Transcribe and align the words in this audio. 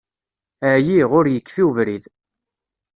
Ɛyiɣ, 0.73 1.09
ur 1.19 1.25
yekfi 1.29 1.63
ubrid. 1.67 2.03